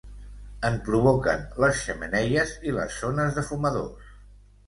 En 0.69 0.77
provoquen 0.87 1.43
les 1.65 1.77
xemeneies 1.83 2.55
i 2.71 2.75
les 2.79 2.97
zones 3.05 3.37
de 3.39 3.43
fumadors. 3.53 4.09